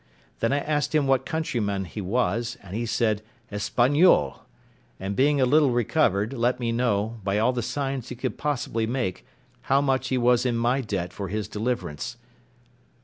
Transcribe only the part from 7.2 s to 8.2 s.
by all the signs he